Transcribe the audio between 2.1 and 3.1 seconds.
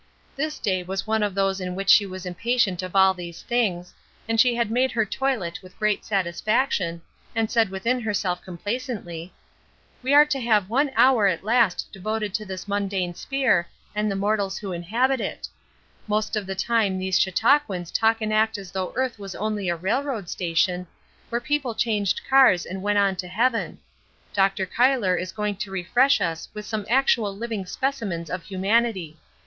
impatient of